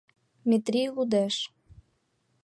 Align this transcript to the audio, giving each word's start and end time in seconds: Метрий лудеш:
Метрий 0.49 0.89
лудеш: 0.95 1.35